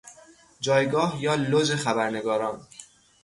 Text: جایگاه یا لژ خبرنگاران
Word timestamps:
جایگاه 0.59 1.21
یا 1.23 1.35
لژ 1.35 1.71
خبرنگاران 1.71 2.67